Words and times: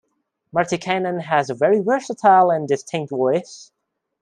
Martikainen 0.51 1.21
has 1.25 1.51
a 1.51 1.53
very 1.53 1.79
versatile 1.79 2.49
and 2.49 2.67
distinct 2.67 3.11
voice. 3.11 3.71